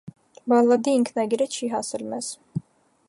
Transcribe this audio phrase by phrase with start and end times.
[0.53, 2.31] Բալլադի ինքնագիրը չի հասել մեզ։